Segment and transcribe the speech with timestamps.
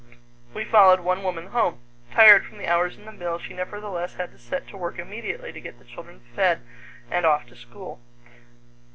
[0.55, 1.77] We followed one woman home.
[2.11, 5.51] Tired from the hours in the mill, she nevertheless had to set to work immediately
[5.51, 6.61] to get the children fed
[7.11, 7.99] and off to school.